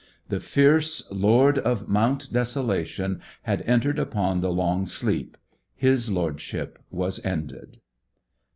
The 0.29 0.39
fierce 0.39 1.03
lord 1.11 1.59
of 1.59 1.87
Mount 1.87 2.33
Desolation 2.33 3.21
had 3.43 3.61
entered 3.69 3.99
upon 3.99 4.41
the 4.41 4.51
long 4.51 4.87
sleep; 4.87 5.37
his 5.75 6.09
lordship 6.09 6.79
was 6.89 7.23
ended. 7.23 7.77